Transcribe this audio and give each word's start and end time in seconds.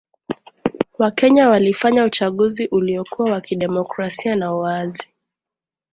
Wakenya 0.99 1.49
walifanya 1.49 2.03
uchaguzi 2.05 2.67
uliokuwa 2.67 3.31
wa 3.31 3.41
kidemokrasia 3.41 4.35
na 4.35 4.55
uwazi 4.55 5.03